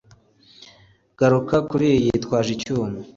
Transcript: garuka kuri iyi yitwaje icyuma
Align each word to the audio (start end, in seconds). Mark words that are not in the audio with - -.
garuka 1.19 1.55
kuri 1.69 1.85
iyi 1.89 1.99
yitwaje 2.13 2.49
icyuma 2.57 2.97